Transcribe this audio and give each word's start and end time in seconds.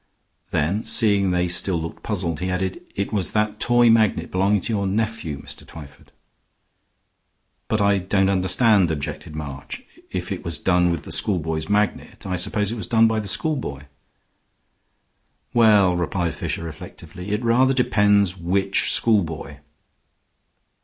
Then, 0.49 0.83
seeing 0.83 1.29
they 1.29 1.47
still 1.47 1.79
looked 1.79 2.01
puzzled, 2.01 2.39
he 2.39 2.49
added, 2.49 2.81
"It 2.95 3.13
was 3.13 3.33
that 3.33 3.59
toy 3.59 3.91
magnet 3.91 4.31
belonging 4.31 4.61
to 4.61 4.73
your 4.73 4.87
nephew, 4.87 5.39
Mr. 5.43 5.63
Twyford." 5.63 6.11
"But 7.67 7.81
I 7.81 7.99
don't 7.99 8.27
understand," 8.27 8.89
objected 8.89 9.35
March. 9.35 9.83
"If 10.09 10.31
it 10.31 10.43
was 10.43 10.57
done 10.57 10.89
with 10.89 11.03
the 11.03 11.11
schoolboy's 11.11 11.69
magnet, 11.69 12.25
I 12.25 12.35
suppose 12.35 12.71
it 12.71 12.77
was 12.77 12.87
done 12.87 13.07
by 13.07 13.19
the 13.19 13.27
schoolboy." 13.27 13.83
"Well," 15.53 15.95
replied 15.95 16.33
Fisher, 16.33 16.63
reflectively, 16.63 17.29
"it 17.29 17.43
rather 17.43 17.75
depends 17.75 18.35
which 18.35 18.91
schoolboy." 18.93 19.59